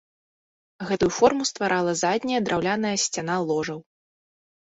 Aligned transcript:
Гэтую 0.91 1.09
форму 1.17 1.43
стварала 1.49 1.91
задняя 2.03 2.41
драўляная 2.47 2.93
сцяна 3.05 3.35
ложаў. 3.49 3.79